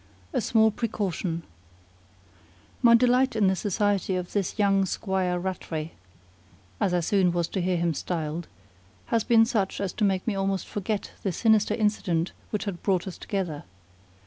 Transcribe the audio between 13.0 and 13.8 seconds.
us together.